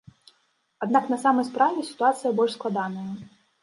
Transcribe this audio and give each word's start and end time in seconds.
Аднак 0.85 1.05
на 1.15 1.21
самай 1.25 1.45
справе 1.51 1.87
сітуацыя 1.93 2.37
больш 2.43 2.51
складаная. 2.61 3.09